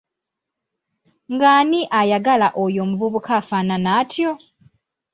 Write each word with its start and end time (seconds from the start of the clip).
Ng’ani 1.33 1.79
ayagala 1.99 2.47
oyo 2.63 2.79
omuvubuka 2.85 3.31
afaanana 3.41 3.89
atyo! 4.01 4.29